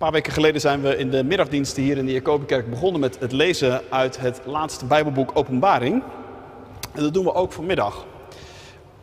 [0.00, 3.32] paar weken geleden zijn we in de middagdiensten hier in de Jacobikerk begonnen met het
[3.32, 6.02] lezen uit het laatste Bijbelboek Openbaring.
[6.92, 8.04] En dat doen we ook vanmiddag.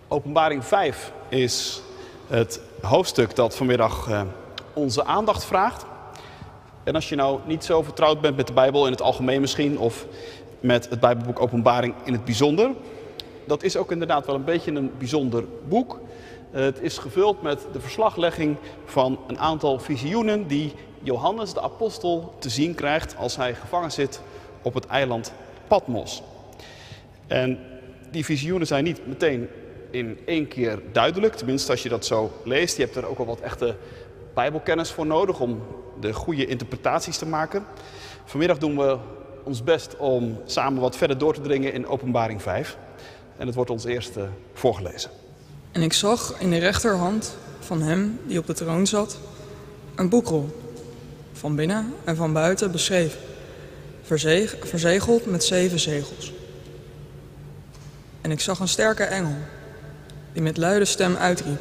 [0.07, 1.81] Openbaring 5 is
[2.27, 4.21] het hoofdstuk dat vanmiddag uh,
[4.73, 5.85] onze aandacht vraagt.
[6.83, 9.79] En als je nou niet zo vertrouwd bent met de Bijbel in het algemeen misschien,
[9.79, 10.05] of
[10.59, 12.71] met het Bijbelboek Openbaring in het bijzonder,
[13.45, 15.99] dat is ook inderdaad wel een beetje een bijzonder boek.
[16.57, 22.49] Het is gevuld met de verslaglegging van een aantal visioenen die Johannes de apostel te
[22.49, 24.21] zien krijgt als hij gevangen zit
[24.61, 25.33] op het eiland
[25.67, 26.21] Patmos.
[27.27, 27.59] En
[28.11, 29.49] die visioenen zijn niet meteen
[29.91, 32.77] in één keer duidelijk, tenminste als je dat zo leest.
[32.77, 33.75] Je hebt er ook al wat echte
[34.33, 35.61] bijbelkennis voor nodig om
[35.99, 37.65] de goede interpretaties te maken.
[38.25, 38.97] Vanmiddag doen we
[39.43, 42.77] ons best om samen wat verder door te dringen in Openbaring 5.
[43.37, 45.26] En het wordt ons eerst uh, voorgelezen.
[45.77, 49.17] En ik zag in de rechterhand van hem die op de troon zat
[49.95, 50.73] een boekrol,
[51.33, 53.19] van binnen en van buiten beschreven,
[54.61, 56.33] verzegeld met zeven zegels.
[58.21, 59.35] En ik zag een sterke engel,
[60.33, 61.59] die met luide stem uitriep: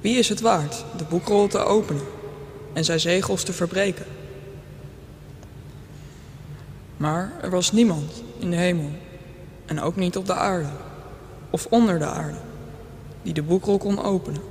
[0.00, 2.06] Wie is het waard de boekrol te openen
[2.72, 4.06] en zijn zegels te verbreken?
[6.96, 8.90] Maar er was niemand in de hemel
[9.66, 10.70] en ook niet op de aarde
[11.50, 12.46] of onder de aarde
[13.22, 14.42] die de boekrol kon openen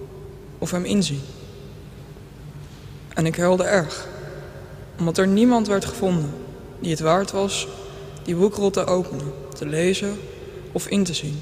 [0.57, 1.21] of hem inzien.
[3.13, 4.07] En ik huilde erg,
[4.99, 6.33] omdat er niemand werd gevonden
[6.79, 7.67] die het waard was
[8.23, 10.19] die boekrol te openen, te lezen
[10.71, 11.39] of in te zien.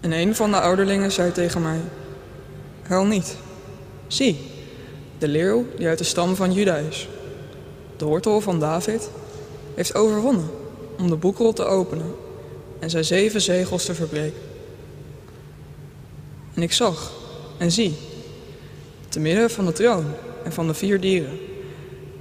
[0.00, 1.80] En een van de ouderlingen zei tegen mij:
[2.82, 3.36] Huil niet.
[4.06, 4.38] Zie,
[5.18, 7.08] de leeuw die uit de stam van Juda is,
[7.96, 9.10] de wortel van David,
[9.74, 10.50] heeft overwonnen
[10.98, 12.14] om de boekrol te openen
[12.78, 14.40] en zijn zeven zegels te verbreken.
[16.54, 17.12] En ik zag
[17.58, 17.96] en zie,
[19.08, 20.04] te midden van de troon
[20.44, 21.38] en van de vier dieren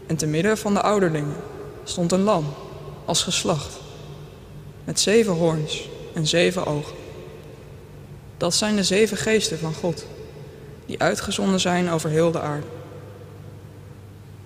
[0.07, 1.35] en te midden van de ouderlingen
[1.83, 2.45] stond een lam
[3.05, 3.79] als geslacht,
[4.83, 6.95] met zeven hoorns en zeven ogen.
[8.37, 10.05] Dat zijn de zeven geesten van God,
[10.85, 12.67] die uitgezonden zijn over heel de aarde.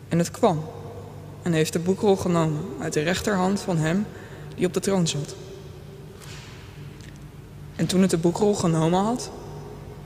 [0.07, 0.63] En het kwam
[1.41, 4.05] en heeft de boekrol genomen uit de rechterhand van hem
[4.55, 5.35] die op de troon zat.
[7.75, 9.31] En toen het de boekrol genomen had,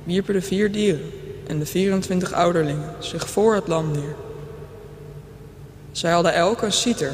[0.04, 1.12] wierpen de vier dieren
[1.48, 4.16] en de 24 ouderlingen zich voor het lam neer.
[5.92, 7.12] Zij hadden elk een citer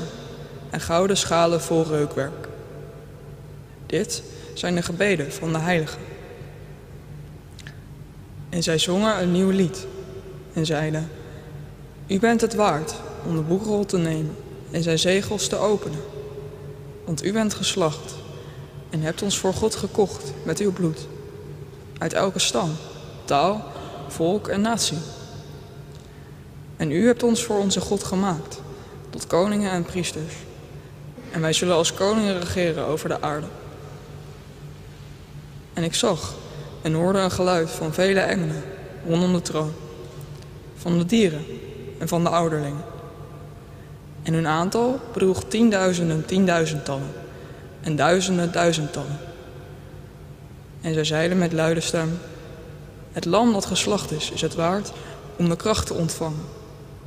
[0.69, 2.47] en gouden schalen vol reukwerk.
[3.85, 6.01] Dit zijn de gebeden van de heiligen.
[8.49, 9.87] En zij zongen een nieuw lied
[10.53, 11.09] en zeiden:
[12.07, 12.93] U bent het waard
[13.25, 14.35] om de boekrol te nemen
[14.71, 15.99] en zijn zegels te openen.
[17.05, 18.15] Want u bent geslacht
[18.89, 21.07] en hebt ons voor God gekocht met uw bloed.
[21.97, 22.69] Uit elke stam,
[23.25, 23.71] taal,
[24.07, 24.97] volk en natie.
[26.77, 28.61] En u hebt ons voor onze God gemaakt,
[29.09, 30.33] tot koningen en priesters.
[31.31, 33.47] En wij zullen als koningen regeren over de aarde.
[35.73, 36.33] En ik zag
[36.81, 38.63] en hoorde een geluid van vele engelen
[39.07, 39.73] rondom de troon,
[40.75, 41.45] van de dieren
[41.99, 42.83] en van de ouderlingen.
[44.23, 47.11] En hun aantal bedroeg tienduizenden tienduizendtallen
[47.81, 49.26] en duizenden duizendtallen.
[50.87, 52.19] En zij zeiden met luide stem:
[53.11, 54.91] Het lam dat geslacht is, is het waard
[55.37, 56.45] om de kracht te ontvangen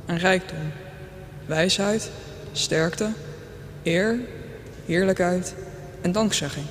[0.05, 0.71] en rijkdom,
[1.45, 2.11] wijsheid,
[2.51, 3.11] sterkte,
[3.83, 4.19] eer,
[4.85, 5.55] heerlijkheid
[6.01, 6.65] en dankzegging.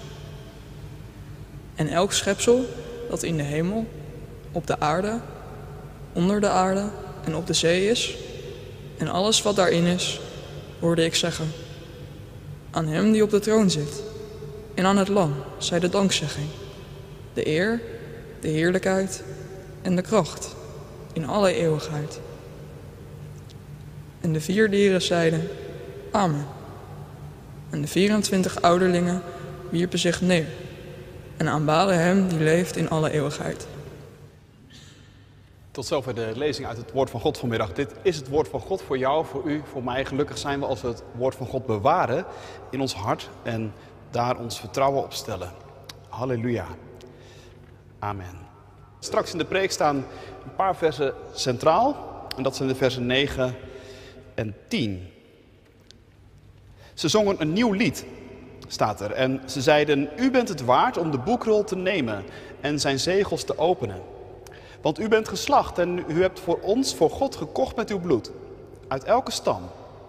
[1.75, 2.69] En elk schepsel
[3.09, 3.87] dat in de hemel,
[4.53, 5.21] op de aarde,
[6.13, 6.85] onder de aarde
[7.25, 8.17] en op de zee is,
[8.99, 10.21] en alles wat daarin is,
[10.81, 11.53] hoorde ik zeggen:
[12.71, 14.03] Aan hem die op de troon zit
[14.75, 16.49] en aan het lam zij de dankzegging,
[17.35, 17.81] de eer,
[18.41, 19.23] de heerlijkheid
[19.83, 20.55] en de kracht
[21.13, 22.21] in alle eeuwigheid.
[24.21, 25.49] En de vier dieren zeiden:
[26.11, 26.47] Amen.
[27.71, 29.23] En de 24 ouderlingen
[29.71, 30.47] wierpen zich neer
[31.37, 33.67] en aanbaden hem die leeft in alle eeuwigheid.
[35.71, 37.73] Tot zover de lezing uit het woord van God vanmiddag.
[37.73, 40.05] Dit is het woord van God voor jou, voor u, voor mij.
[40.05, 42.25] Gelukkig zijn we als we het woord van God bewaren
[42.71, 43.73] in ons hart en
[44.11, 45.51] daar ons vertrouwen op stellen.
[46.09, 46.67] Halleluja.
[48.01, 48.49] Amen.
[48.99, 49.97] Straks in de preek staan
[50.45, 51.97] een paar versen centraal.
[52.37, 53.55] En dat zijn de versen 9
[54.35, 55.09] en 10.
[56.95, 58.05] Ze zongen een nieuw lied,
[58.69, 59.13] staat er.
[59.13, 62.25] En ze zeiden, u bent het waard om de boekrol te nemen
[62.61, 64.03] en zijn zegels te openen.
[64.81, 68.31] Want u bent geslacht en u hebt voor ons, voor God gekocht met uw bloed.
[68.89, 69.63] Uit elke stam,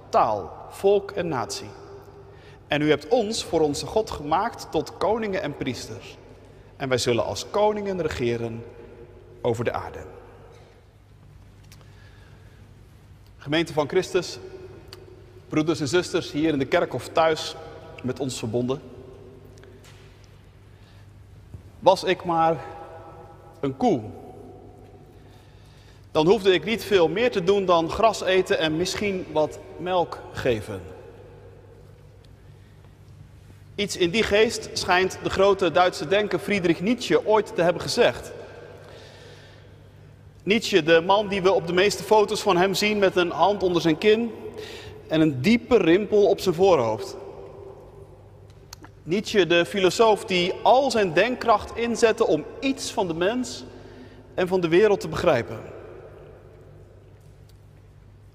[0.09, 1.69] taal, volk en natie.
[2.67, 6.17] En u hebt ons voor onze God gemaakt tot koningen en priesters.
[6.81, 8.65] En wij zullen als koningen regeren
[9.41, 9.99] over de aarde.
[13.37, 14.39] Gemeente van Christus,
[15.47, 17.55] broeders en zusters hier in de kerk of thuis
[18.03, 18.81] met ons verbonden.
[21.79, 22.65] Was ik maar
[23.59, 24.01] een koe,
[26.11, 30.19] dan hoefde ik niet veel meer te doen dan gras eten en misschien wat melk
[30.31, 30.81] geven.
[33.81, 38.31] Iets in die geest schijnt de grote Duitse denker Friedrich Nietzsche ooit te hebben gezegd.
[40.43, 43.63] Nietzsche, de man die we op de meeste foto's van hem zien met een hand
[43.63, 44.31] onder zijn kin
[45.07, 47.15] en een diepe rimpel op zijn voorhoofd.
[49.03, 53.63] Nietzsche, de filosoof die al zijn denkkracht inzette om iets van de mens
[54.33, 55.59] en van de wereld te begrijpen.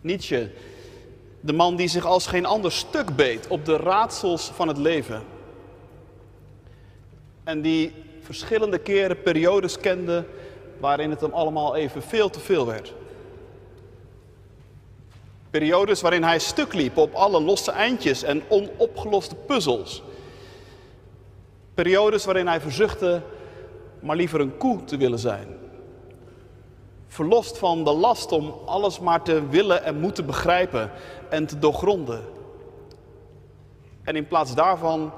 [0.01, 0.51] Nietzsche,
[1.41, 5.35] de man die zich als geen ander stuk beet op de raadsels van het leven.
[7.47, 10.25] En die verschillende keren periodes kende
[10.79, 12.95] waarin het hem allemaal even veel te veel werd.
[15.51, 20.03] Periodes waarin hij stuk liep op alle losse eindjes en onopgeloste puzzels.
[21.75, 23.23] Periodes waarin hij verzuchtte
[24.01, 25.49] maar liever een koe te willen zijn.
[27.07, 30.91] Verlost van de last om alles maar te willen en moeten begrijpen
[31.31, 32.25] en te doorgronden.
[34.03, 35.13] En in plaats daarvan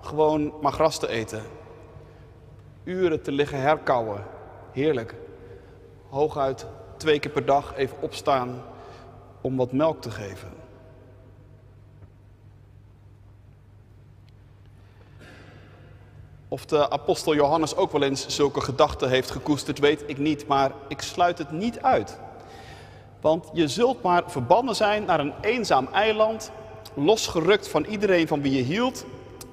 [0.00, 1.55] gewoon maar gras te eten.
[2.86, 4.24] Uren te liggen herkauwen.
[4.72, 5.14] Heerlijk.
[6.08, 6.66] Hooguit
[6.96, 8.62] twee keer per dag even opstaan
[9.40, 10.48] om wat melk te geven.
[16.48, 20.72] Of de apostel Johannes ook wel eens zulke gedachten heeft gekoesterd, weet ik niet, maar
[20.88, 22.18] ik sluit het niet uit.
[23.20, 26.50] Want je zult maar verbannen zijn naar een eenzaam eiland,
[26.94, 29.04] losgerukt van iedereen van wie je hield,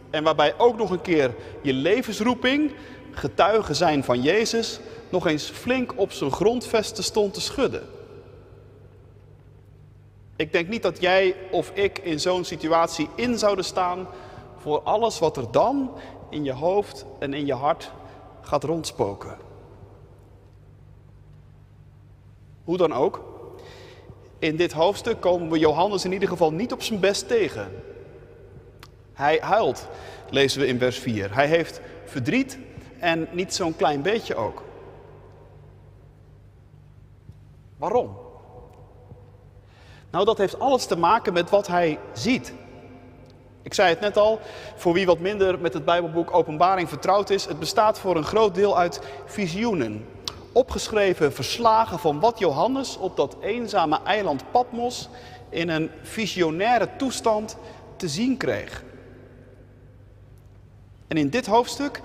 [0.10, 2.72] en waarbij ook nog een keer je levensroeping,
[3.13, 4.80] getuigen zijn van Jezus,
[5.10, 7.83] nog eens flink op zijn grondvesten stond te schudden.
[10.36, 14.07] Ik denk niet dat jij of ik in zo'n situatie in zouden staan
[14.57, 15.92] voor alles wat er dan
[16.30, 17.92] in je hoofd en in je hart
[18.42, 19.38] gaat rondspoken.
[22.63, 23.24] Hoe dan ook,
[24.39, 27.71] in dit hoofdstuk komen we Johannes in ieder geval niet op zijn best tegen.
[29.13, 29.88] Hij huilt,
[30.30, 31.36] lezen we in vers 4.
[31.36, 32.57] Hij heeft verdriet
[33.04, 34.64] en niet zo'n klein beetje ook.
[37.78, 38.18] Waarom?
[40.12, 42.54] Nou, dat heeft alles te maken met wat hij ziet.
[43.62, 44.40] Ik zei het net al,
[44.76, 48.56] voor wie wat minder met het Bijbelboek Openbaring vertrouwd is, het bestaat voor een groot
[48.56, 50.06] deel uit visioenen.
[50.52, 55.10] Opgeschreven verslagen van wat Johannes op dat eenzame eiland Patmos
[55.50, 57.58] in een visionaire toestand
[57.96, 58.84] te zien kreeg.
[61.08, 62.02] En in dit hoofdstuk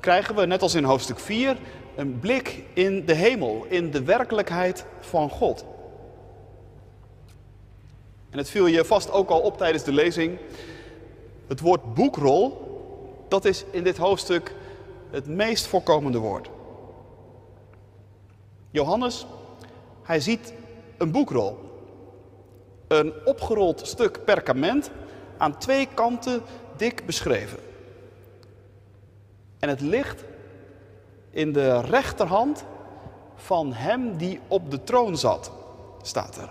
[0.00, 1.56] krijgen we, net als in hoofdstuk 4,
[1.96, 5.64] een blik in de hemel, in de werkelijkheid van God.
[8.30, 10.38] En het viel je vast ook al op tijdens de lezing.
[11.46, 12.66] Het woord boekrol,
[13.28, 14.54] dat is in dit hoofdstuk
[15.10, 16.50] het meest voorkomende woord.
[18.70, 19.26] Johannes,
[20.02, 20.52] hij ziet
[20.98, 21.58] een boekrol.
[22.88, 24.90] Een opgerold stuk perkament
[25.38, 26.42] aan twee kanten
[26.76, 27.67] dik beschreven.
[29.58, 30.24] En het ligt
[31.30, 32.64] in de rechterhand
[33.34, 35.50] van hem die op de troon zat,
[36.02, 36.50] staat er.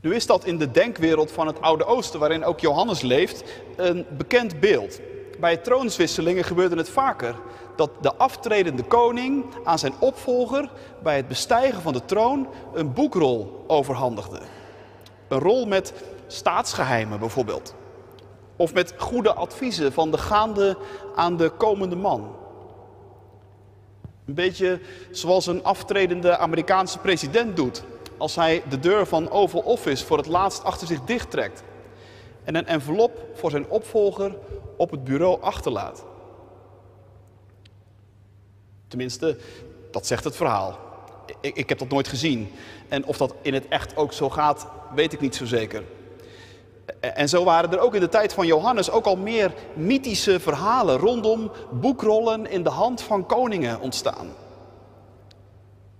[0.00, 3.44] Nu is dat in de denkwereld van het Oude Oosten, waarin ook Johannes leeft,
[3.76, 5.00] een bekend beeld.
[5.40, 7.34] Bij troonswisselingen gebeurde het vaker
[7.76, 10.70] dat de aftredende koning aan zijn opvolger
[11.02, 14.40] bij het bestijgen van de troon een boekrol overhandigde.
[15.28, 15.92] Een rol met
[16.32, 17.74] staatsgeheimen bijvoorbeeld.
[18.56, 20.76] Of met goede adviezen van de gaande
[21.16, 22.36] aan de komende man.
[24.26, 27.82] Een beetje zoals een aftredende Amerikaanse president doet
[28.16, 31.62] als hij de deur van Oval Office voor het laatst achter zich dichttrekt
[32.44, 34.36] en een envelop voor zijn opvolger
[34.76, 36.04] op het bureau achterlaat.
[38.88, 39.36] Tenminste,
[39.90, 40.78] dat zegt het verhaal.
[41.40, 42.52] Ik, ik, heb dat nooit gezien.
[42.88, 45.82] En of dat in het echt ook zo gaat, weet ik niet zo zeker.
[47.00, 50.98] En zo waren er ook in de tijd van Johannes ook al meer mythische verhalen
[50.98, 54.28] rondom boekrollen in de hand van koningen ontstaan.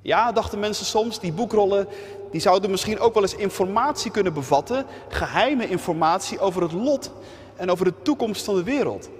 [0.00, 1.88] Ja, dachten mensen soms, die boekrollen
[2.30, 7.10] die zouden misschien ook wel eens informatie kunnen bevatten, geheime informatie over het lot
[7.56, 9.10] en over de toekomst van de wereld.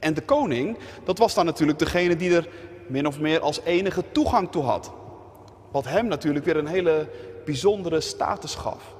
[0.00, 2.48] En de koning, dat was dan natuurlijk degene die er
[2.86, 4.92] min of meer als enige toegang toe had.
[5.70, 7.08] Wat hem natuurlijk weer een hele
[7.44, 8.95] bijzondere status gaf.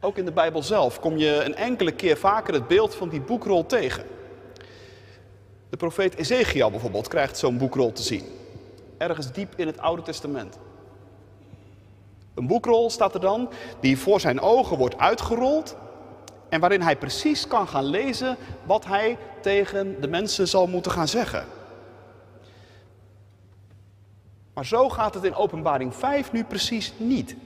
[0.00, 3.20] Ook in de Bijbel zelf kom je een enkele keer vaker het beeld van die
[3.20, 4.04] boekrol tegen.
[5.70, 8.24] De profeet Ezekiel bijvoorbeeld krijgt zo'n boekrol te zien.
[8.98, 10.58] Ergens diep in het Oude Testament.
[12.34, 15.76] Een boekrol staat er dan, die voor zijn ogen wordt uitgerold.
[16.48, 21.08] En waarin hij precies kan gaan lezen wat hij tegen de mensen zal moeten gaan
[21.08, 21.46] zeggen.
[24.54, 27.36] Maar zo gaat het in Openbaring 5 nu precies niet.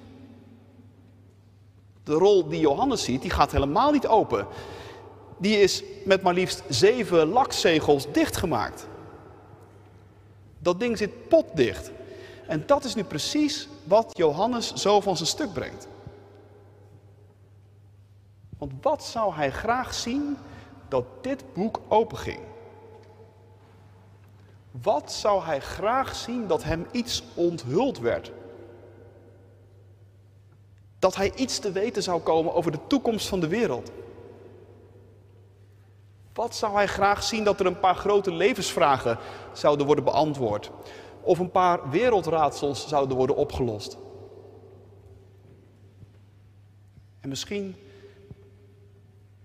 [2.04, 4.46] De rol die Johannes ziet, die gaat helemaal niet open.
[5.36, 8.86] Die is met maar liefst zeven lakzegels dichtgemaakt.
[10.58, 11.90] Dat ding zit potdicht.
[12.46, 15.88] En dat is nu precies wat Johannes zo van zijn stuk brengt.
[18.58, 20.36] Want wat zou hij graag zien
[20.88, 22.40] dat dit boek openging?
[24.82, 28.32] Wat zou hij graag zien dat hem iets onthuld werd?
[31.04, 33.90] Dat hij iets te weten zou komen over de toekomst van de wereld.
[36.32, 39.18] Wat zou hij graag zien dat er een paar grote levensvragen
[39.52, 40.70] zouden worden beantwoord?
[41.20, 43.96] Of een paar wereldraadsels zouden worden opgelost?
[47.20, 47.76] En misschien,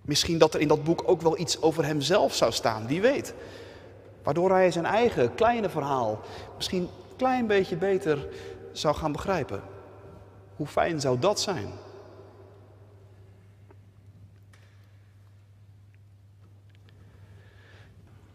[0.02, 3.34] misschien dat er in dat boek ook wel iets over hemzelf zou staan, wie weet.
[4.24, 6.20] Waardoor hij zijn eigen kleine verhaal
[6.56, 8.28] misschien een klein beetje beter
[8.72, 9.79] zou gaan begrijpen.
[10.60, 11.72] Hoe fijn zou dat zijn?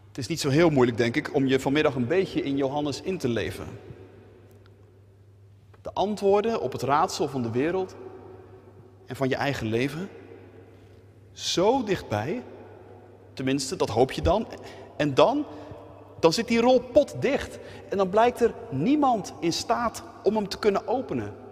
[0.07, 3.01] Het is niet zo heel moeilijk, denk ik, om je vanmiddag een beetje in Johannes
[3.01, 3.65] in te leven.
[5.81, 7.95] De antwoorden op het raadsel van de wereld
[9.05, 10.09] en van je eigen leven.
[11.31, 12.43] Zo dichtbij,
[13.33, 14.47] tenminste, dat hoop je dan.
[14.97, 15.45] En dan,
[16.19, 17.59] dan zit die rol potdicht.
[17.89, 21.43] En dan blijkt er niemand in staat om hem te kunnen openen.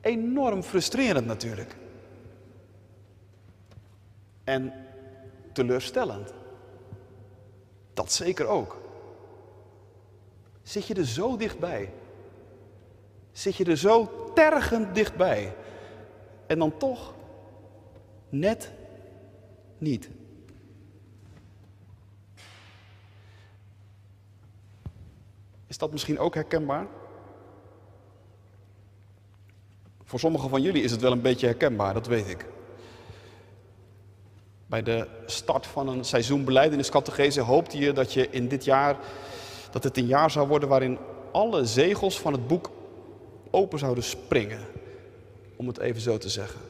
[0.00, 1.76] Enorm frustrerend natuurlijk.
[4.44, 4.72] En
[5.52, 6.32] teleurstellend.
[7.94, 8.80] Dat zeker ook.
[10.62, 11.92] Zit je er zo dichtbij?
[13.32, 15.56] Zit je er zo tergend dichtbij?
[16.46, 17.14] En dan toch
[18.28, 18.72] net
[19.78, 20.08] niet.
[25.66, 26.86] Is dat misschien ook herkenbaar?
[30.10, 32.46] Voor sommigen van jullie is het wel een beetje herkenbaar, dat weet ik.
[34.66, 38.96] Bij de start van een seizoen beleideniscategese hoopte je dat je in dit jaar,
[39.70, 40.98] dat het een jaar zou worden waarin
[41.32, 42.70] alle zegels van het boek
[43.50, 44.60] open zouden springen.
[45.56, 46.60] Om het even zo te zeggen.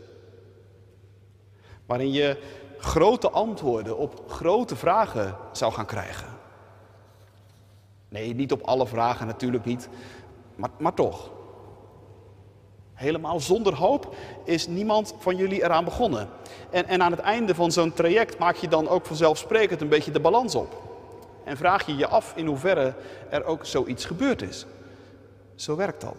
[1.87, 2.43] Waarin je
[2.79, 6.29] grote antwoorden op grote vragen zou gaan krijgen.
[8.09, 9.89] Nee, niet op alle vragen natuurlijk niet,
[10.57, 11.39] maar, maar toch.
[13.01, 14.15] Helemaal zonder hoop
[14.45, 16.29] is niemand van jullie eraan begonnen.
[16.71, 20.11] En, en aan het einde van zo'n traject maak je dan ook vanzelfsprekend een beetje
[20.11, 20.83] de balans op.
[21.45, 22.95] En vraag je je af in hoeverre
[23.31, 24.67] er ook zoiets gebeurd is.
[25.55, 26.17] Zo werkt dat.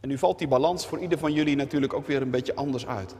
[0.00, 2.86] En nu valt die balans voor ieder van jullie natuurlijk ook weer een beetje anders
[2.86, 3.14] uit.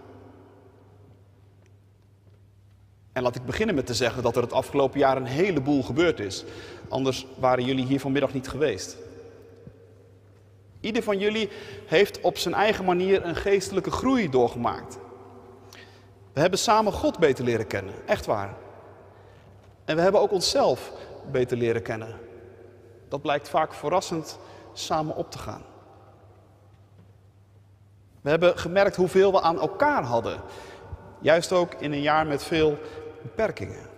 [3.13, 6.21] En laat ik beginnen met te zeggen dat er het afgelopen jaar een heleboel gebeurd
[6.21, 6.45] is.
[6.89, 8.97] Anders waren jullie hier vanmiddag niet geweest.
[10.81, 11.49] Ieder van jullie
[11.87, 14.99] heeft op zijn eigen manier een geestelijke groei doorgemaakt.
[16.33, 18.55] We hebben samen God beter leren kennen, echt waar.
[19.85, 20.93] En we hebben ook onszelf
[21.31, 22.19] beter leren kennen.
[23.09, 24.39] Dat blijkt vaak verrassend
[24.73, 25.63] samen op te gaan.
[28.21, 30.41] We hebben gemerkt hoeveel we aan elkaar hadden.
[31.21, 32.79] Juist ook in een jaar met veel
[33.23, 33.91] beperkingen.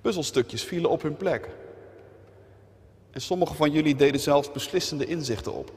[0.00, 1.48] Puzzelstukjes vielen op hun plek.
[3.10, 5.72] En sommige van jullie deden zelfs beslissende inzichten op.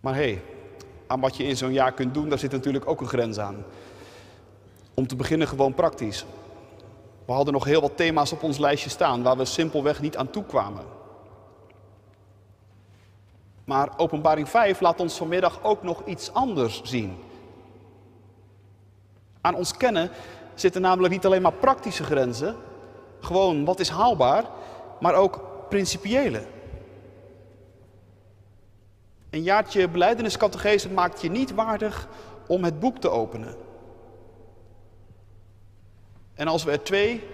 [0.00, 0.42] Maar hé, hey,
[1.06, 3.64] aan wat je in zo'n jaar kunt doen, daar zit natuurlijk ook een grens aan.
[4.94, 6.24] Om te beginnen gewoon praktisch.
[7.24, 10.30] We hadden nog heel wat thema's op ons lijstje staan waar we simpelweg niet aan
[10.30, 10.97] toe kwamen.
[13.68, 17.18] Maar Openbaring 5 laat ons vanmiddag ook nog iets anders zien.
[19.40, 20.10] Aan ons kennen
[20.54, 22.56] zitten namelijk niet alleen maar praktische grenzen,
[23.20, 24.44] gewoon wat is haalbaar,
[25.00, 26.46] maar ook principiële.
[29.30, 32.08] Een jaartje beleideniscategese maakt je niet waardig
[32.46, 33.56] om het boek te openen.
[36.34, 37.24] En als we er twee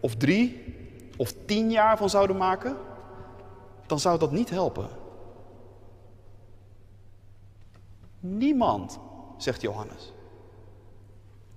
[0.00, 0.74] of drie
[1.16, 2.76] of tien jaar van zouden maken,
[3.86, 5.04] dan zou dat niet helpen.
[8.28, 8.98] Niemand,
[9.36, 10.12] zegt Johannes.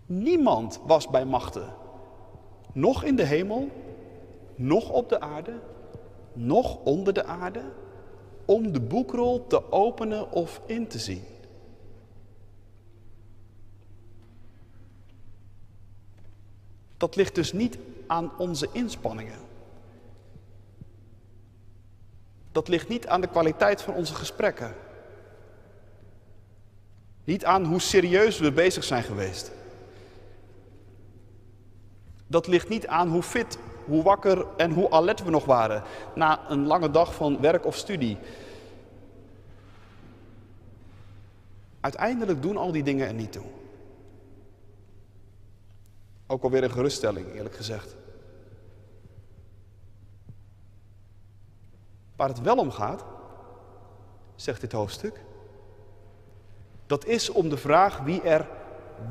[0.05, 1.73] Niemand was bij machten.
[2.71, 3.69] Nog in de hemel,
[4.55, 5.59] nog op de aarde,
[6.33, 7.61] nog onder de aarde.
[8.45, 11.23] om de boekrol te openen of in te zien.
[16.97, 19.39] Dat ligt dus niet aan onze inspanningen.
[22.51, 24.75] Dat ligt niet aan de kwaliteit van onze gesprekken.
[27.29, 29.51] Niet aan hoe serieus we bezig zijn geweest.
[32.27, 35.83] Dat ligt niet aan hoe fit, hoe wakker en hoe alert we nog waren
[36.15, 38.17] na een lange dag van werk of studie.
[41.79, 43.45] Uiteindelijk doen al die dingen er niet toe.
[46.27, 47.95] Ook alweer een geruststelling, eerlijk gezegd.
[52.15, 53.03] Waar het wel om gaat,
[54.35, 55.27] zegt dit hoofdstuk,
[56.89, 58.47] dat is om de vraag wie er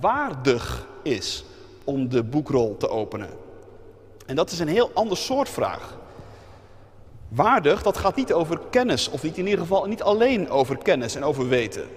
[0.01, 1.45] waardig is
[1.85, 3.31] om de boekrol te openen.
[4.27, 5.99] En dat is een heel ander soort vraag.
[7.29, 11.15] Waardig, dat gaat niet over kennis, of niet in ieder geval niet alleen over kennis
[11.15, 11.89] en over weten.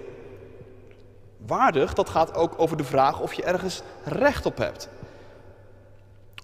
[1.46, 4.88] Waardig, dat gaat ook over de vraag of je ergens recht op hebt.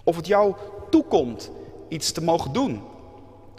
[0.03, 0.55] Of het jou
[0.89, 1.51] toekomt
[1.87, 2.81] iets te mogen doen.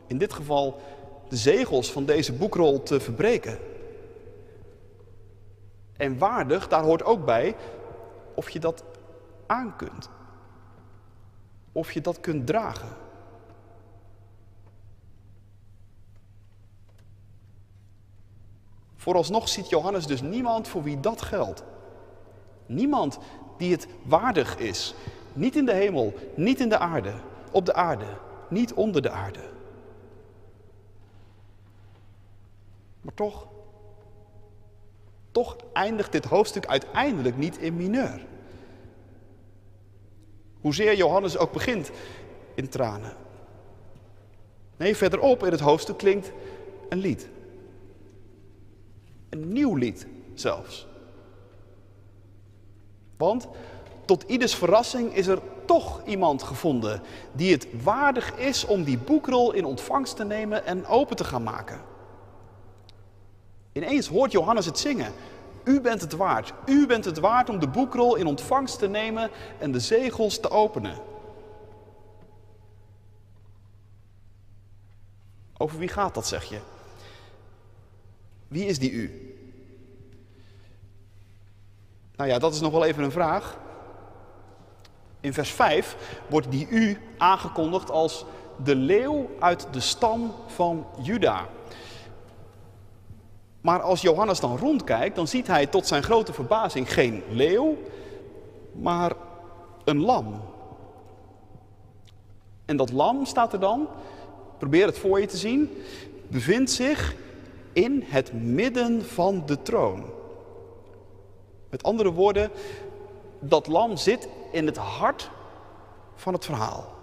[0.07, 0.81] In dit geval
[1.29, 3.70] de zegels van deze boekrol te verbreken.
[6.00, 7.57] En waardig, daar hoort ook bij
[8.35, 8.85] of je dat
[9.47, 10.11] aan kunt.
[11.73, 12.88] Of je dat kunt dragen.
[18.97, 21.64] Vooralsnog ziet Johannes dus niemand voor wie dat geldt.
[22.66, 23.19] Niemand
[23.57, 24.95] die het waardig is.
[25.33, 27.12] Niet in de hemel, niet in de aarde,
[27.50, 28.16] op de aarde,
[28.49, 29.50] niet onder de aarde.
[33.00, 33.47] Maar toch,
[35.31, 38.27] toch eindigt dit hoofdstuk uiteindelijk niet in mineur.
[40.61, 41.91] Hoezeer Johannes ook begint
[42.55, 43.13] in tranen.
[44.77, 46.33] Nee, verderop in het hoofdstuk klinkt
[46.89, 47.29] een lied.
[49.29, 50.87] Een nieuw lied zelfs.
[53.17, 53.49] Want
[54.04, 57.02] tot ieders verrassing is er toch iemand gevonden
[57.33, 61.43] die het waardig is om die boekrol in ontvangst te nemen en open te gaan
[61.43, 61.81] maken.
[63.73, 65.13] Ineens hoort Johannes het zingen.
[65.65, 66.53] U bent het waard.
[66.67, 70.51] U bent het waard om de boekrol in ontvangst te nemen en de zegels te
[70.51, 70.97] openen.
[75.57, 76.59] Over wie gaat dat, zeg je?
[78.49, 79.35] Wie is die u?
[82.17, 83.59] Nou ja, dat is nog wel even een vraag.
[85.21, 85.97] In vers 5
[86.29, 88.25] wordt die u aangekondigd als
[88.65, 91.47] de leeuw uit de stam van Juda.
[93.61, 97.77] Maar als Johannes dan rondkijkt, dan ziet hij tot zijn grote verbazing geen leeuw,
[98.73, 99.13] maar
[99.85, 100.41] een lam.
[102.65, 103.89] En dat lam staat er dan,
[104.59, 105.83] probeer het voor je te zien,
[106.29, 107.15] bevindt zich
[107.73, 110.05] in het midden van de troon.
[111.71, 112.51] Met andere woorden,
[113.39, 115.31] dat lam zit in het hart
[116.15, 117.00] van het verhaal.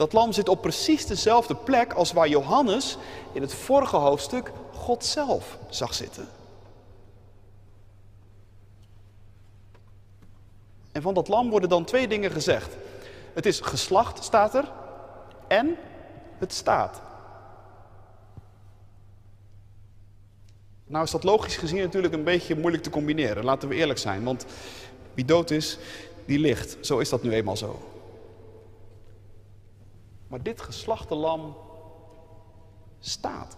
[0.00, 2.96] Dat lam zit op precies dezelfde plek als waar Johannes
[3.32, 6.28] in het vorige hoofdstuk God zelf zag zitten.
[10.92, 12.76] En van dat lam worden dan twee dingen gezegd.
[13.34, 14.72] Het is geslacht, staat er,
[15.48, 15.76] en
[16.38, 17.00] het staat.
[20.86, 24.24] Nou is dat logisch gezien natuurlijk een beetje moeilijk te combineren, laten we eerlijk zijn.
[24.24, 24.44] Want
[25.14, 25.78] wie dood is,
[26.24, 26.76] die ligt.
[26.80, 27.89] Zo is dat nu eenmaal zo.
[30.30, 31.56] Maar dit geslachte lam
[32.98, 33.56] staat.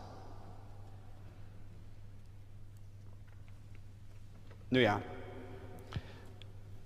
[4.69, 5.01] Nu ja,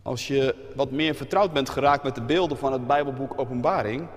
[0.03, 4.09] als je wat meer vertrouwd bent geraakt met de beelden van het Bijbelboek Openbaring,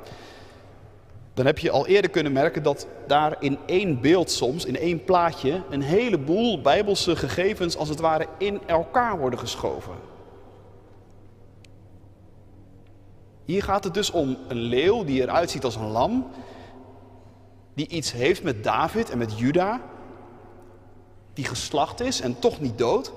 [1.34, 5.04] dan heb je al eerder kunnen merken dat daar in één beeld soms, in één
[5.04, 10.09] plaatje, een heleboel bijbelse gegevens als het ware in elkaar worden geschoven.
[13.50, 16.32] Hier gaat het dus om een leeuw die eruit ziet als een lam,
[17.74, 19.82] die iets heeft met David en met Juda,
[21.34, 23.12] die geslacht is en toch niet dood.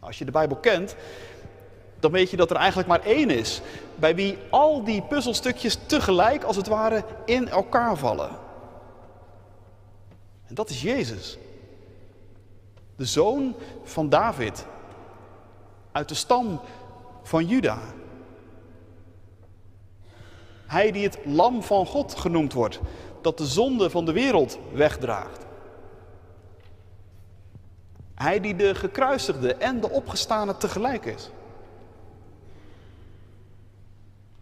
[0.00, 0.96] Als je de Bijbel kent,
[2.00, 3.60] dan weet je dat er eigenlijk maar één is,
[3.94, 8.30] bij wie al die puzzelstukjes tegelijk als het ware in elkaar vallen.
[10.46, 11.38] En dat is Jezus,
[12.96, 14.66] de zoon van David,
[15.92, 16.60] uit de stam
[17.26, 17.78] van Juda.
[20.66, 22.80] Hij die het lam van God genoemd wordt,
[23.20, 25.46] dat de zonde van de wereld wegdraagt.
[28.14, 31.30] Hij die de gekruisigde en de opgestane tegelijk is.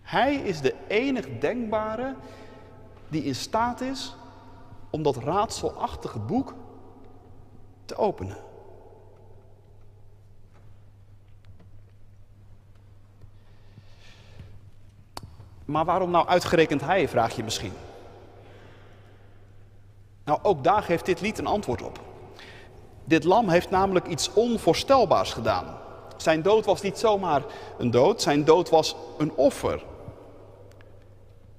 [0.02, 2.14] Hij is de enig denkbare
[3.08, 4.16] die in staat is
[4.90, 6.54] om dat raadselachtige boek
[7.84, 8.36] te openen.
[15.64, 17.72] Maar waarom nou uitgerekend hij, vraag je misschien.
[20.24, 22.00] Nou, ook daar geeft dit lied een antwoord op.
[23.04, 25.78] Dit lam heeft namelijk iets onvoorstelbaars gedaan.
[26.16, 27.42] Zijn dood was niet zomaar
[27.78, 29.84] een dood, zijn dood was een offer.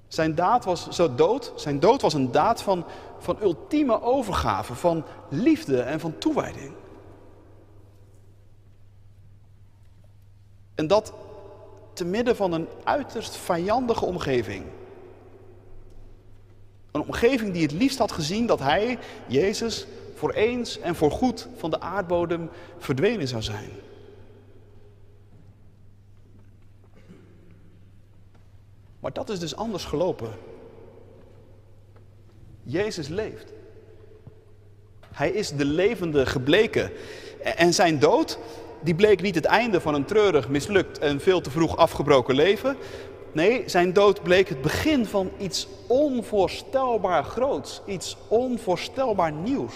[0.08, 2.86] Zijn daad was zo dood, zijn dood was een daad van,
[3.20, 6.72] van ultieme overgave, van liefde en van toewijding.
[10.76, 11.13] En dat
[11.95, 14.65] te midden van een uiterst vijandige omgeving.
[16.91, 21.47] Een omgeving die het liefst had gezien dat hij, Jezus, voor eens en voor goed
[21.58, 23.69] van de aardbodem verdwenen zou zijn.
[28.99, 30.31] Maar dat is dus anders gelopen.
[32.63, 33.53] Jezus leeft.
[35.12, 36.91] Hij is de levende gebleken.
[37.55, 38.39] En zijn dood,
[38.86, 42.78] die bleek niet het einde van een treurig, mislukt en veel te vroeg afgebroken leven.
[43.32, 49.74] Nee, zijn dood bleek het begin van iets onvoorstelbaar groots, iets onvoorstelbaar nieuws.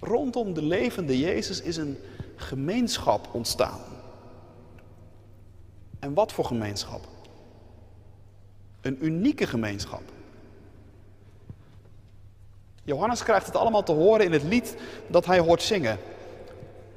[0.00, 1.98] Rondom de levende Jezus is een
[2.36, 3.80] gemeenschap ontstaan.
[5.98, 7.08] En wat voor gemeenschap?
[8.80, 10.02] Een unieke gemeenschap.
[12.90, 14.76] Johannes krijgt het allemaal te horen in het lied
[15.06, 15.98] dat hij hoort zingen.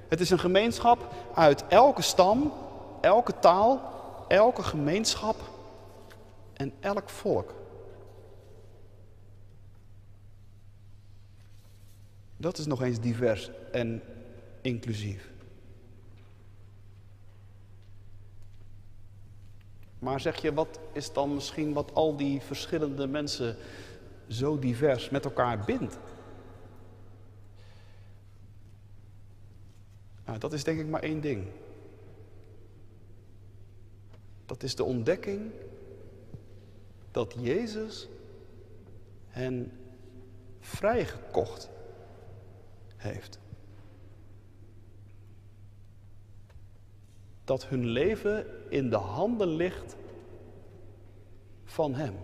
[0.08, 2.54] Het is een gemeenschap uit elke stam,
[3.02, 3.82] elke taal,
[4.28, 5.36] elke gemeenschap
[6.54, 7.54] en elk volk.
[12.38, 14.02] Dat is nog eens divers en
[14.62, 15.32] inclusief.
[20.00, 23.58] Maar zeg je, wat is dan misschien wat al die verschillende mensen
[24.28, 26.00] zo divers met elkaar bindt?
[30.26, 31.48] Nou, dat is denk ik maar één ding.
[34.46, 35.52] Dat is de ontdekking
[37.12, 38.08] dat Jezus
[39.28, 39.72] hen
[40.60, 41.70] vrijgekocht
[42.96, 43.40] heeft.
[47.44, 49.96] Dat hun leven in de handen ligt
[51.64, 52.16] van Hem.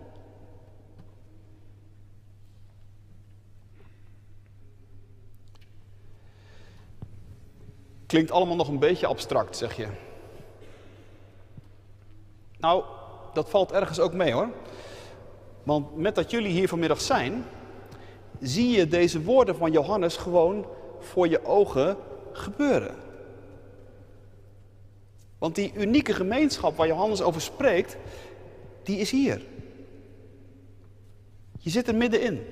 [8.10, 9.88] Klinkt allemaal nog een beetje abstract, zeg je.
[12.60, 12.84] Nou,
[13.34, 14.50] dat valt ergens ook mee hoor.
[15.64, 17.46] Want met dat jullie hier vanmiddag zijn,
[18.40, 20.66] zie je deze woorden van Johannes gewoon
[21.00, 21.98] voor je ogen
[22.32, 22.96] gebeuren.
[25.38, 27.98] Want die unieke gemeenschap waar Johannes over spreekt,
[28.84, 29.42] die is hier.
[31.60, 32.46] Je zit er middenin.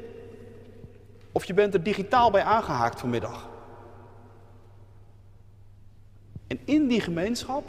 [1.32, 3.56] Of je bent er digitaal bij aangehaakt vanmiddag.
[6.48, 7.64] En in die gemeenschap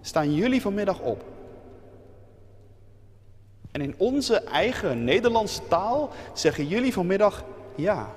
[0.00, 1.24] staan jullie vanmiddag op.
[3.70, 7.44] En in onze eigen Nederlandse taal zeggen jullie vanmiddag
[7.74, 8.10] ja.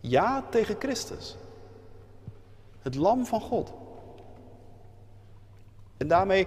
[0.00, 1.36] Ja tegen Christus.
[2.82, 3.72] Het lam van God.
[5.96, 6.46] En daarmee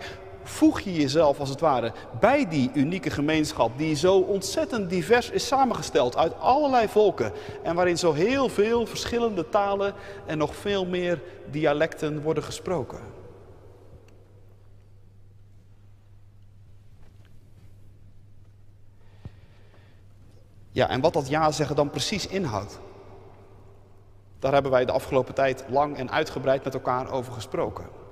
[0.50, 5.48] voeg je jezelf als het ware bij die unieke gemeenschap die zo ontzettend divers is
[5.48, 7.32] samengesteld uit allerlei volken
[7.64, 9.94] en waarin zo heel veel verschillende talen
[10.26, 13.00] en nog veel meer dialecten worden gesproken.
[20.72, 22.80] Ja, en wat dat ja zeggen dan precies inhoudt,
[24.40, 28.07] daar hebben wij de afgelopen tijd lang en uitgebreid met elkaar over gesproken.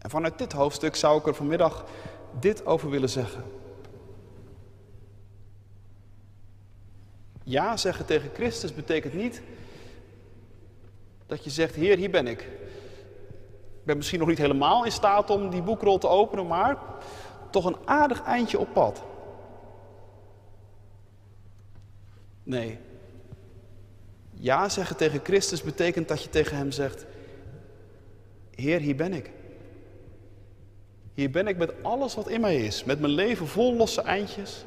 [0.00, 1.84] En vanuit dit hoofdstuk zou ik er vanmiddag
[2.40, 3.44] dit over willen zeggen.
[7.44, 9.42] Ja zeggen tegen Christus betekent niet
[11.26, 12.40] dat je zegt, Heer, hier ben ik.
[12.40, 16.78] Ik ben misschien nog niet helemaal in staat om die boekrol te openen, maar
[17.50, 19.02] toch een aardig eindje op pad.
[22.42, 22.78] Nee.
[24.30, 27.06] Ja zeggen tegen Christus betekent dat je tegen Hem zegt,
[28.54, 29.30] Heer, hier ben ik.
[31.20, 34.64] Hier ben ik met alles wat in mij is, met mijn leven vol losse eindjes.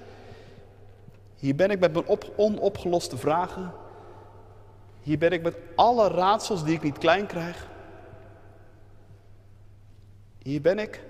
[1.36, 3.74] Hier ben ik met mijn op, onopgeloste vragen.
[5.02, 7.68] Hier ben ik met alle raadsels die ik niet klein krijg.
[10.42, 11.04] Hier ben ik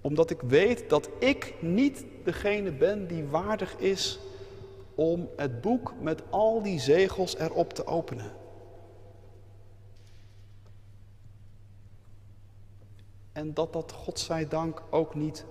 [0.00, 4.18] omdat ik weet dat ik niet degene ben die waardig is
[4.94, 8.32] om het boek met al die zegels erop te openen.
[13.38, 15.44] En dat dat, God zij dank, ook niet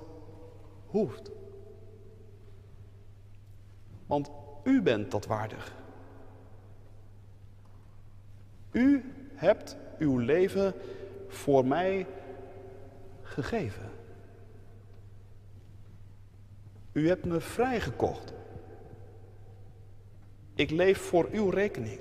[0.85, 1.31] hoeft.
[4.05, 4.31] Want
[4.63, 5.75] u bent dat waardig.
[8.71, 10.73] U hebt uw leven
[11.27, 12.07] voor mij
[13.21, 13.91] gegeven.
[16.91, 18.33] U hebt me vrijgekocht.
[20.55, 21.99] Ik leef voor uw rekening.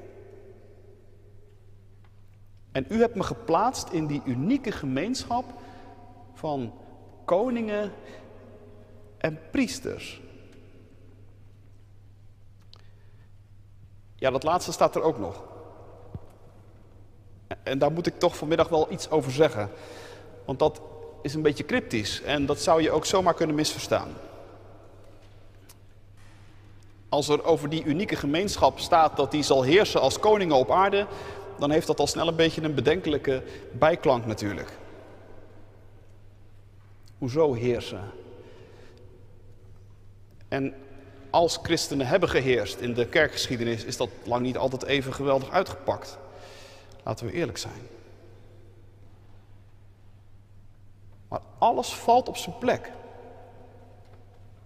[2.72, 5.64] En u hebt me geplaatst in die unieke gemeenschap
[6.36, 6.72] van
[7.24, 7.92] koningen
[9.18, 10.20] en priesters.
[14.14, 15.44] Ja, dat laatste staat er ook nog.
[17.62, 19.70] En daar moet ik toch vanmiddag wel iets over zeggen.
[20.44, 20.80] Want dat
[21.22, 24.08] is een beetje cryptisch en dat zou je ook zomaar kunnen misverstaan.
[27.08, 31.06] Als er over die unieke gemeenschap staat dat die zal heersen als koningen op aarde,
[31.58, 34.72] dan heeft dat al snel een beetje een bedenkelijke bijklank natuurlijk.
[37.18, 38.10] Hoezo heersen?
[40.48, 40.74] En
[41.30, 46.18] als christenen hebben geheerst in de kerkgeschiedenis, is dat lang niet altijd even geweldig uitgepakt.
[47.02, 47.88] Laten we eerlijk zijn.
[51.28, 52.92] Maar alles valt op zijn plek.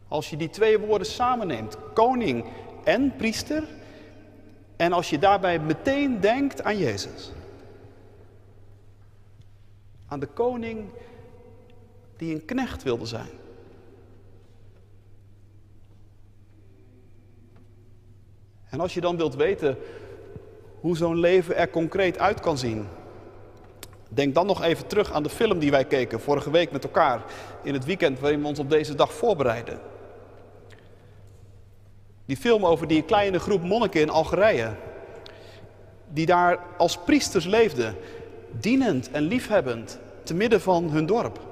[0.08, 2.44] Als je die twee woorden samenneemt, koning
[2.84, 3.64] en priester,
[4.76, 7.30] en als je daarbij meteen denkt aan Jezus.
[10.06, 10.90] Aan de koning
[12.20, 13.28] die een knecht wilde zijn.
[18.68, 19.76] En als je dan wilt weten
[20.80, 22.87] hoe zo'n leven er concreet uit kan zien,
[24.09, 27.24] denk dan nog even terug aan de film die wij keken vorige week met elkaar
[27.62, 29.80] in het weekend waarin we ons op deze dag voorbereiden.
[32.24, 34.76] Die film over die kleine groep monniken in Algerije,
[36.09, 37.96] die daar als priesters leefden,
[38.50, 41.48] dienend en liefhebbend, te midden van hun dorp.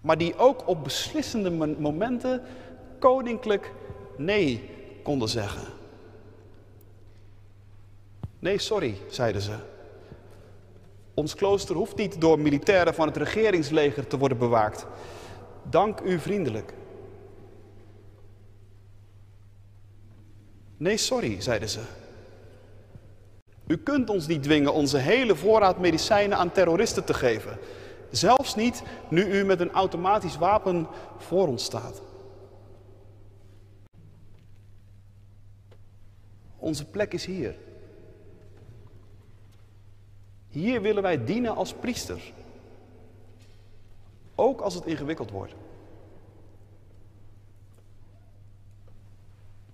[0.00, 2.42] Maar die ook op beslissende momenten
[2.98, 3.72] koninklijk
[4.16, 4.70] nee
[5.02, 5.66] konden zeggen.
[8.38, 9.54] Nee, sorry, zeiden ze.
[11.14, 14.86] Ons klooster hoeft niet door militairen van het regeringsleger te worden bewaakt.
[15.62, 16.72] Dank u vriendelijk.
[20.76, 21.80] Nee, sorry, zeiden ze.
[23.66, 27.58] U kunt ons niet dwingen onze hele voorraad medicijnen aan terroristen te geven.
[28.10, 32.02] Zelfs niet nu u met een automatisch wapen voor ons staat.
[36.56, 37.56] Onze plek is hier.
[40.48, 42.32] Hier willen wij dienen als priesters.
[44.34, 45.54] Ook als het ingewikkeld wordt.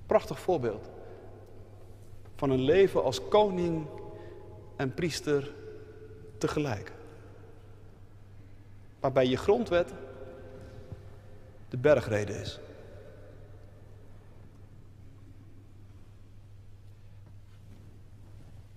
[0.07, 0.91] Prachtig voorbeeld
[2.37, 3.87] van een leven als koning
[4.77, 5.55] en priester
[6.39, 6.93] tegelijk.
[9.05, 9.93] Waarbij je grondwet
[11.69, 12.61] de bergrede is.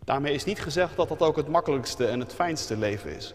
[0.04, 3.34] Daarmee is niet gezegd dat dat ook het makkelijkste en het fijnste leven is.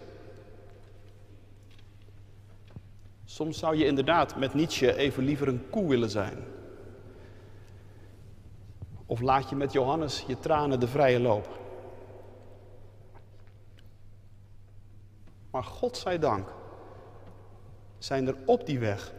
[3.24, 6.44] Soms zou je inderdaad met Nietzsche even liever een koe willen zijn.
[9.06, 11.58] Of laat je met Johannes je tranen de vrije loop.
[15.50, 16.60] Maar God zij dank
[18.04, 19.12] zijn er op die weg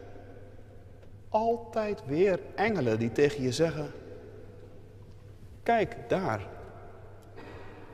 [1.28, 3.90] altijd weer engelen die tegen je zeggen:
[5.62, 6.46] Kijk daar,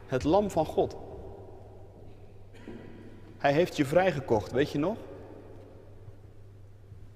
[0.07, 0.97] het lam van God.
[3.39, 4.97] Hij heeft je vrijgekocht, weet je nog?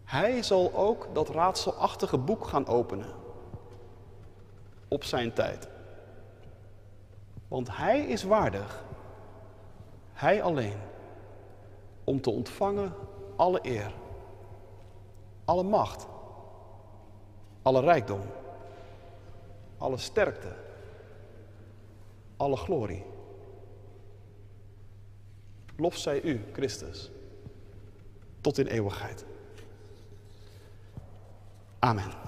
[0.04, 3.12] Hij zal ook dat raadselachtige boek gaan openen.
[4.88, 5.68] Op zijn tijd.
[7.48, 8.84] Want hij is waardig,
[10.12, 10.78] hij alleen,
[12.04, 12.94] om te ontvangen
[13.36, 13.92] alle eer,
[15.44, 16.06] alle macht,
[17.62, 18.20] alle rijkdom,
[19.78, 20.64] alle sterkte
[22.36, 23.04] alle glorie.
[25.76, 27.10] Lof zij u, Christus,
[28.40, 29.24] tot in eeuwigheid.
[31.78, 32.23] Amen.